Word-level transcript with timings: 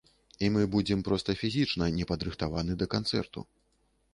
І 0.45 0.47
мы 0.53 0.63
будзем 0.75 1.03
проста 1.09 1.35
фізічна 1.41 1.91
непадрыхтаваны 1.99 2.79
да 2.81 2.85
канцэрту. 2.95 3.39